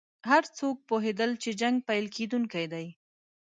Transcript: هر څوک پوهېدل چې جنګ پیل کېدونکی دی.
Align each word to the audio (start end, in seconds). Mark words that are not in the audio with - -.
هر 0.29 0.43
څوک 0.57 0.75
پوهېدل 0.89 1.31
چې 1.43 1.49
جنګ 1.61 1.75
پیل 1.87 2.05
کېدونکی 2.15 2.65
دی. 2.73 2.87